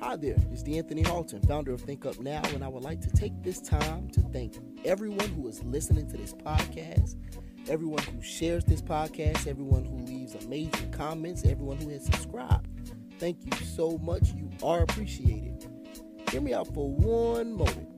[0.00, 3.10] Hi there, it's D'Anthony Halton, founder of Think Up Now, and I would like to
[3.10, 7.16] take this time to thank everyone who is listening to this podcast,
[7.68, 12.66] everyone who shares this podcast, everyone who leaves amazing comments, everyone who has subscribed.
[13.18, 14.32] Thank you so much.
[14.32, 15.68] You are appreciated.
[16.30, 17.88] Hear me out for one moment.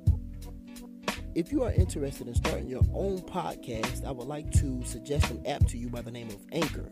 [1.37, 5.47] If you are interested in starting your own podcast, I would like to suggest an
[5.47, 6.91] app to you by the name of Anchor.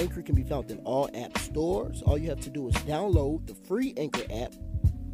[0.00, 2.00] Anchor can be found in all app stores.
[2.00, 4.54] All you have to do is download the free Anchor app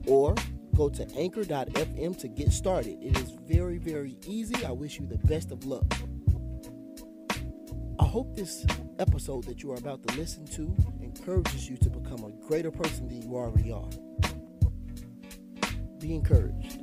[0.06, 0.36] or
[0.76, 2.96] go to anchor.fm to get started.
[3.02, 4.64] It is very, very easy.
[4.64, 5.92] I wish you the best of luck.
[7.98, 8.64] I hope this
[9.00, 10.72] episode that you are about to listen to
[11.02, 13.90] encourages you to become a greater person than you already are.
[15.98, 16.78] Be encouraged.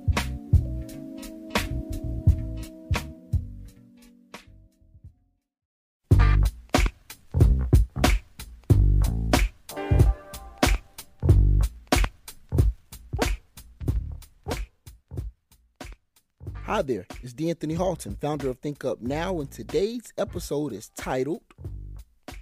[16.65, 21.41] Hi there, it's D'Anthony Halton, founder of Think Up Now, and today's episode is titled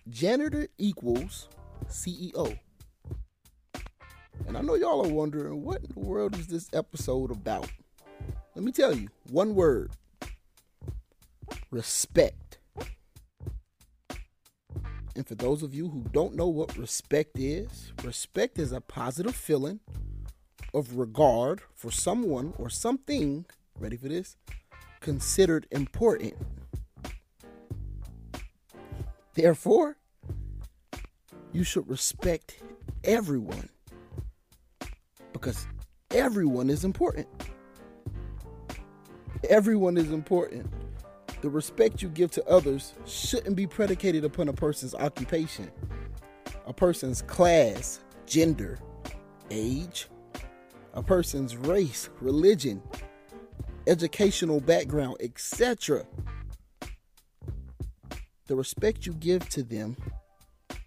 [0.08, 1.50] Janitor Equals
[1.89, 2.55] CEO.
[4.45, 7.67] And I know y'all are wondering what in the world is this episode about?
[8.53, 9.89] Let me tell you one word
[11.72, 12.59] respect.
[15.16, 19.33] And for those of you who don't know what respect is, respect is a positive
[19.33, 19.80] feeling
[20.75, 23.47] of regard for someone or something
[23.80, 24.38] ready for this?
[25.00, 26.33] Considered important.
[29.33, 29.97] Therefore,
[31.53, 32.61] you should respect
[33.03, 33.69] everyone
[35.33, 35.66] because
[36.11, 37.28] everyone is important.
[39.50, 40.72] Everyone is important.
[41.41, 45.72] The respect you give to others shouldn't be predicated upon a person's occupation,
[46.67, 48.78] a person's class, gender,
[49.50, 50.08] age,
[50.94, 52.81] a person's race, religion,
[53.88, 56.06] educational background, etc.
[58.47, 59.96] The respect you give to them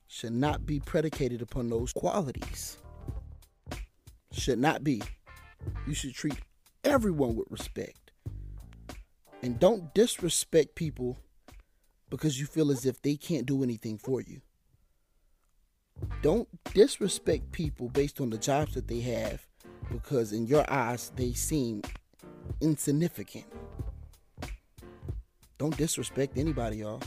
[0.07, 2.79] should not be predicated upon those qualities.
[4.33, 5.03] Should not be.
[5.87, 6.39] You should treat
[6.85, 8.13] everyone with respect.
[9.43, 11.19] And don't disrespect people
[12.11, 14.41] because you feel as if they can't do anything for you.
[16.23, 19.47] Don't disrespect people based on the jobs that they have
[19.91, 21.83] because in your eyes they seem
[22.65, 23.45] insignificant.
[25.59, 27.01] Don't disrespect anybody, y'all.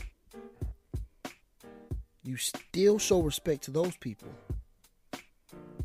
[2.22, 4.28] You still show respect to those people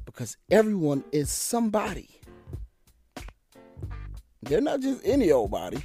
[0.05, 2.09] because everyone is somebody.
[4.43, 5.83] They're not just any old body.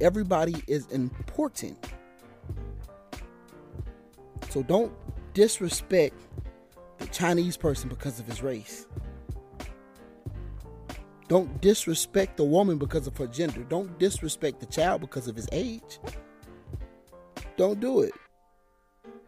[0.00, 1.78] Everybody is important.
[4.50, 4.92] So don't
[5.32, 6.16] disrespect
[6.98, 8.86] the Chinese person because of his race.
[11.32, 13.62] Don't disrespect the woman because of her gender.
[13.62, 15.98] Don't disrespect the child because of his age.
[17.56, 18.12] Don't do it.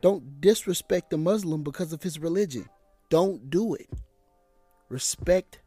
[0.02, 2.68] Don't disrespect the Muslim because of his religion.
[3.08, 3.88] Don't do it.
[4.90, 5.60] Respect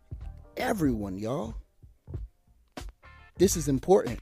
[0.55, 1.55] everyone, y'all.
[3.39, 4.19] This is important.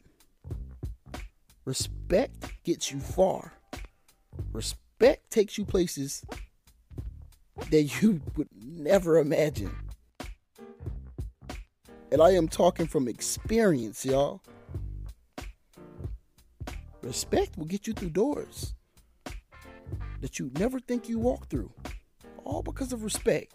[1.65, 3.51] Respect gets you far.
[4.53, 6.23] Respect takes you places
[7.71, 9.75] that you would never imagine.
[12.11, 14.41] And I am talking from experience, y'all.
[17.01, 18.73] Respect will get you through doors
[20.21, 21.71] that you never think you walk through.
[22.43, 23.53] All because of respect.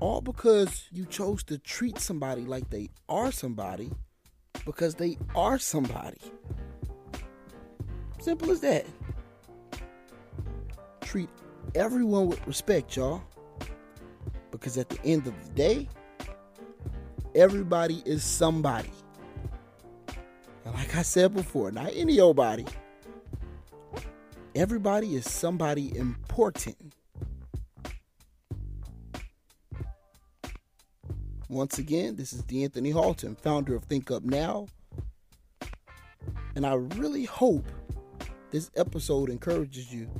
[0.00, 3.90] All because you chose to treat somebody like they are somebody
[4.64, 6.20] because they are somebody.
[8.20, 8.86] Simple as that.
[11.00, 11.28] Treat
[11.74, 13.22] everyone with respect, y'all.
[14.50, 15.88] Because at the end of the day,
[17.34, 18.90] everybody is somebody.
[20.64, 22.66] And like I said before, not any old body.
[24.54, 26.76] Everybody is somebody important.
[31.48, 34.66] Once again, this is D'Anthony Halton, founder of Think Up Now.
[36.54, 37.66] And I really hope
[38.50, 40.10] this episode encourages you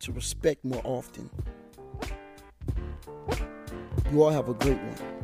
[0.00, 1.30] to respect more often.
[4.10, 5.21] You all have a great one.